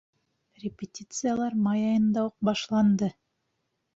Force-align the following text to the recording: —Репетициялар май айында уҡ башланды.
—Репетициялар 0.63 1.57
май 1.67 1.83
айында 1.89 2.23
уҡ 2.29 2.35
башланды. 2.51 3.13